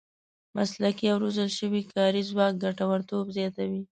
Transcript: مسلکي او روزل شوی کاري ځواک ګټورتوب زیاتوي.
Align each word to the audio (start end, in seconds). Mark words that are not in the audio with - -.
مسلکي 0.57 1.05
او 1.11 1.17
روزل 1.23 1.49
شوی 1.59 1.81
کاري 1.93 2.21
ځواک 2.29 2.53
ګټورتوب 2.63 3.25
زیاتوي. 3.37 3.81